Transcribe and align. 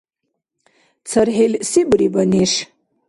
ЦархӀил 1.09 1.53
се 1.69 1.81
буриба, 1.89 2.23
неш? 2.31 2.51